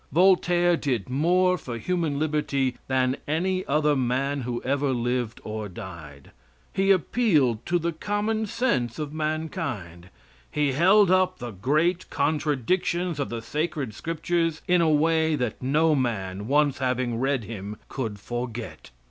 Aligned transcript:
Voltaire 0.11 0.75
did 0.77 1.09
more 1.11 1.59
for 1.59 1.77
human 1.77 2.17
liberty 2.17 2.75
than 2.87 3.17
any 3.27 3.63
other 3.67 3.95
man 3.95 4.41
who 4.41 4.59
ever 4.63 4.89
lived 4.93 5.39
or 5.43 5.69
died. 5.69 6.31
He 6.73 6.89
appealed 6.89 7.63
to 7.67 7.77
the 7.77 7.91
common 7.91 8.47
sense 8.47 8.97
of 8.97 9.13
mankind 9.13 10.09
he 10.49 10.71
held 10.71 11.11
up 11.11 11.37
the 11.37 11.51
great 11.51 12.09
contradictions 12.09 13.19
of 13.19 13.29
the 13.29 13.43
sacred 13.43 13.93
scriptures 13.93 14.63
in 14.67 14.81
a 14.81 14.89
way 14.89 15.35
that 15.35 15.61
no 15.61 15.93
man, 15.93 16.47
once 16.47 16.79
having 16.79 17.19
read 17.19 17.43
him, 17.43 17.77
could 17.87 18.19
forget. 18.19 18.89